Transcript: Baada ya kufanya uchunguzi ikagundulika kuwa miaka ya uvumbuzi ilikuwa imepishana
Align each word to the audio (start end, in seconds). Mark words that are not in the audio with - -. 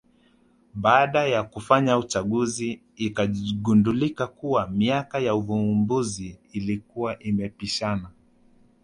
Baada 0.75 1.25
ya 1.27 1.43
kufanya 1.43 1.97
uchunguzi 1.97 2.81
ikagundulika 2.95 4.27
kuwa 4.27 4.67
miaka 4.67 5.19
ya 5.19 5.35
uvumbuzi 5.35 6.37
ilikuwa 6.51 7.19
imepishana 7.19 8.09